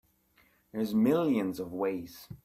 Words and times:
There's 0.71 0.95
millions 0.95 1.59
of 1.59 1.73
ways. 1.73 2.27